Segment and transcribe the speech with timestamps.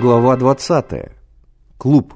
[0.00, 1.10] Глава 20.
[1.76, 2.14] Клуб.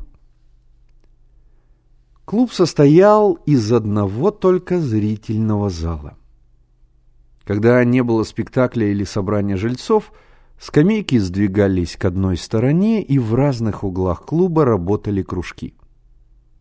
[2.25, 6.17] Клуб состоял из одного только зрительного зала.
[7.43, 10.13] Когда не было спектакля или собрания жильцов,
[10.61, 15.75] скамейки сдвигались к одной стороне, и в разных углах клуба работали кружки.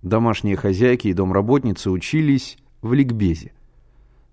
[0.02, 3.54] Домашние хозяйки и домработницы учились в ликбезе.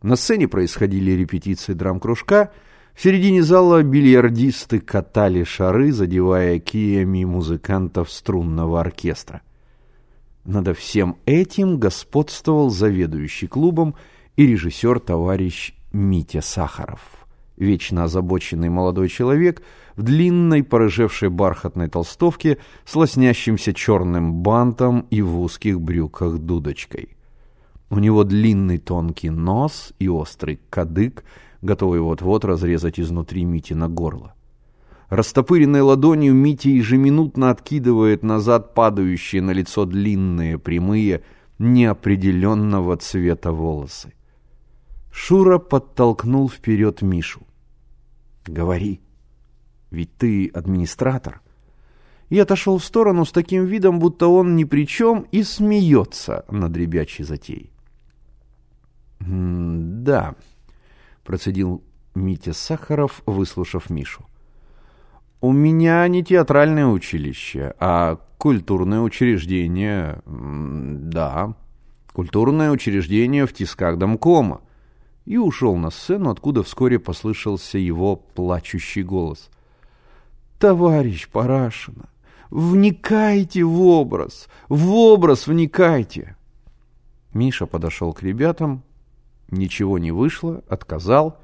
[0.01, 2.51] На сцене происходили репетиции драм-кружка–
[2.98, 9.43] в середине зала бильярдисты катали шары, задевая киями музыкантов струнного оркестра.
[10.45, 13.95] Над всем этим господствовал заведующий клубом
[14.34, 17.24] и режиссер товарищ Митя Сахаров.
[17.57, 19.62] Вечно озабоченный молодой человек
[19.95, 27.10] в длинной, порыжевшей бархатной толстовке с лоснящимся черным бантом и в узких брюках дудочкой.
[27.90, 31.23] У него длинный тонкий нос и острый кадык–
[31.62, 34.34] готовый вот-вот разрезать изнутри Мити на горло.
[35.09, 41.23] Растопыренной ладонью Мити ежеминутно откидывает назад падающие на лицо длинные, прямые,
[41.59, 44.12] неопределенного цвета волосы.
[45.10, 47.40] Шура подтолкнул вперед Мишу.
[48.46, 49.00] «Говори,
[49.90, 51.40] ведь ты администратор».
[52.28, 56.76] И отошел в сторону с таким видом, будто он ни при чем и смеется над
[56.76, 57.72] ребячей затеей.
[59.20, 60.37] «Да»,
[61.29, 61.84] процедил
[62.15, 64.25] Митя Сахаров, выслушав Мишу.
[65.43, 70.22] У меня не театральное училище, а культурное учреждение.
[70.25, 71.54] Да,
[72.15, 74.62] культурное учреждение в тисках домкома.
[75.26, 79.50] И ушел на сцену, откуда вскоре послышался его плачущий голос.
[80.59, 82.09] «Товарищ Парашина,
[82.49, 86.37] вникайте в образ, в образ вникайте!»
[87.34, 88.83] Миша подошел к ребятам,
[89.50, 91.38] Ничего не вышло, отказал.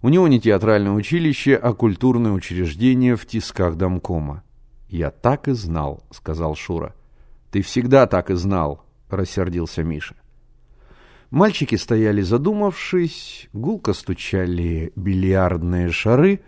[0.00, 4.44] У него не театральное училище, а культурное учреждение в тисках домкома.
[4.88, 6.94] «Я так и знал»,— сказал Шура.
[7.50, 10.14] «Ты всегда так и знал»,— рассердился Миша.
[11.30, 16.40] Мальчики стояли задумавшись, гулко стучали бильярдные шары,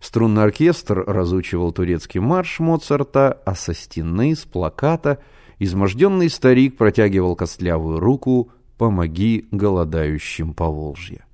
[0.00, 5.18] струнный оркестр разучивал турецкий марш Моцарта, а со стены, с плаката,
[5.58, 11.24] изможденный старик протягивал костлявую руку «Помоги голодающим по Волжье».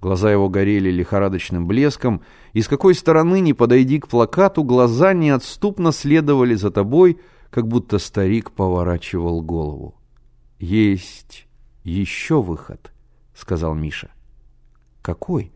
[0.00, 2.22] Глаза его горели лихорадочным блеском,
[2.52, 7.18] и с какой стороны ни подойди к плакату, глаза неотступно следовали за тобой,
[7.50, 9.96] как будто старик поворачивал голову.
[10.58, 11.46] «Есть
[11.82, 12.92] еще выход»,—
[13.34, 14.10] сказал Миша.
[15.02, 15.52] «Какой?»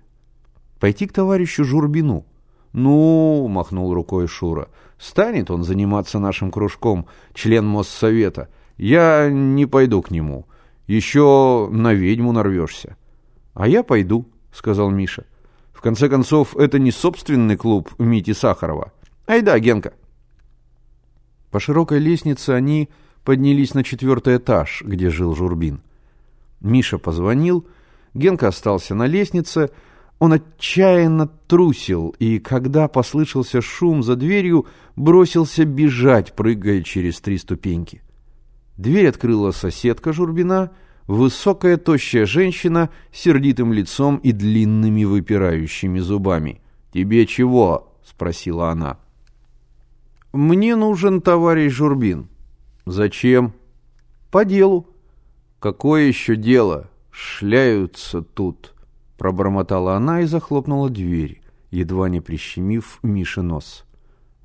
[0.81, 2.27] «Пойти к товарищу Журбину».
[2.73, 4.69] «Ну»,— махнул рукой Шура,—
[4.99, 8.49] «станет он заниматься нашим кружком, член Моссовета.
[8.77, 10.47] Я не пойду к нему.
[10.87, 12.97] Еще на ведьму нарвешься.
[13.55, 15.27] А я пойду, сказал Миша.
[15.73, 18.93] В конце концов, это не собственный клуб Мити Сахарова.
[19.27, 19.95] Айда, Генка.
[21.51, 22.89] По широкой лестнице они
[23.25, 25.83] поднялись на четвертый этаж, где жил Журбин.
[26.61, 27.67] Миша позвонил,
[28.15, 29.71] Генка остался на лестнице,
[30.19, 38.03] он отчаянно трусил, и когда послышался шум за дверью, бросился бежать, прыгая через три ступеньки.
[38.77, 40.71] Дверь открыла соседка Журбина,
[41.07, 46.61] высокая тощая женщина с сердитым лицом и длинными выпирающими зубами.
[46.93, 48.99] «Тебе чего?»— спросила она.
[50.33, 52.29] «Мне нужен товарищ Журбин».
[52.87, 53.55] «Зачем?»
[54.31, 54.89] «По делу».
[55.61, 56.91] «Какое еще дело?
[57.11, 58.75] Шляются тут»,—
[59.19, 63.85] пробормотала она и захлопнула дверь, едва не прищемив Мише нос.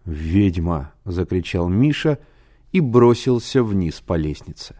[0.05, 2.19] «Ведьма!»— закричал Миша—
[2.71, 4.75] и бросился вниз по лестнице.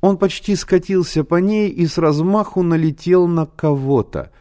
[0.00, 4.32] Он почти скатился по ней и с размаху налетел на кого-то.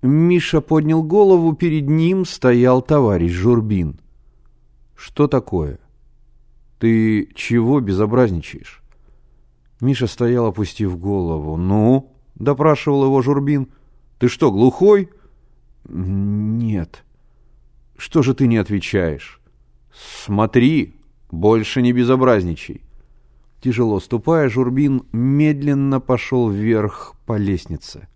[0.00, 4.00] Миша поднял голову, перед ним стоял товарищ Журбин.
[4.96, 5.80] «Что такое?
[6.78, 8.82] Ты чего безобразничаешь?»
[9.80, 11.56] Миша стоял, опустив голову.
[11.56, 13.68] «Ну?»— допрашивал его Журбин.
[14.18, 15.10] «Ты что, глухой?»
[15.86, 17.04] «Нет».
[17.96, 19.40] «Что же ты не отвечаешь?»
[19.92, 20.94] «Смотри!»
[21.34, 22.80] Больше не безобразничай.
[23.60, 28.06] Тяжело ступая, Журбин медленно пошел вверх по лестнице.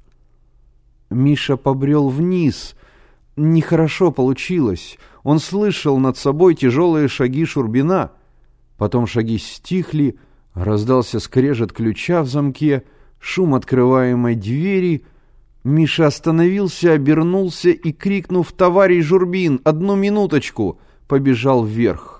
[1.11, 2.76] Миша побрел вниз.
[3.37, 4.99] Нехорошо получилось.
[5.25, 8.12] Он слышал над собой тяжелые шаги Шурбина.
[8.76, 10.17] Потом шаги стихли,
[10.55, 12.85] раздался скрежет ключа в замке,
[13.19, 15.05] шум открываемой двери.
[15.65, 20.79] Миша остановился, обернулся и, крикнув «Товарищ Журбин, одну минуточку!»
[21.09, 22.18] побежал вверх.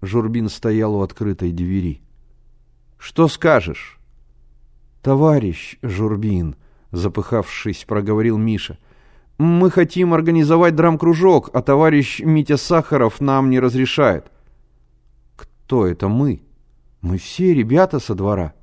[0.00, 2.00] Журбин стоял у открытой двери.
[2.98, 3.98] «Что скажешь?»
[5.02, 6.56] «Товарищ Журбин»,—
[6.90, 8.78] запыхавшись, проговорил Миша,
[9.38, 14.32] Мы хотим организовать драм-кружок, а товарищ Митя Сахаров нам не разрешает.
[15.36, 16.42] Кто это мы?
[17.02, 18.54] Мы все ребята со двора.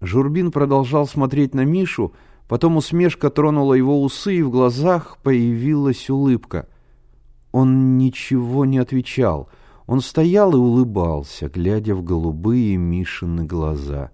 [0.00, 2.14] Журбин продолжал смотреть на Мишу,
[2.48, 6.66] потом усмешка тронула его усы, и в глазах появилась улыбка.
[7.52, 9.50] Он ничего не отвечал.
[9.90, 14.10] Он стоял и улыбался, глядя в голубые Мишины глаза.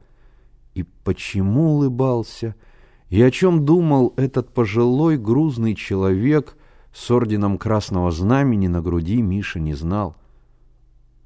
[0.75, 2.56] И почему улыбался?—
[3.08, 6.56] и о чем думал этот пожилой грузный человек
[6.93, 10.17] с орденом Красного Знамени на груди, Миша не знал.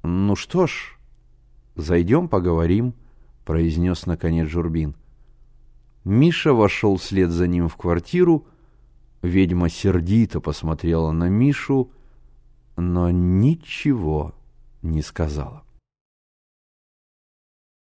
[0.03, 0.97] «Ну что ж,
[1.75, 2.93] зайдем поговорим»,—
[3.45, 4.95] произнес наконец Журбин.
[6.03, 8.45] Миша вошел вслед за ним в квартиру.
[9.21, 11.91] Ведьма сердито посмотрела на Мишу,
[12.75, 14.33] но ничего
[14.81, 15.63] не сказала.